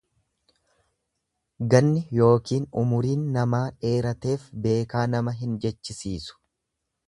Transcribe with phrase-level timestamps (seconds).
[1.73, 6.43] Ganni ykn umuriin namaa dheerateef beekaa nama hin jechisiisu.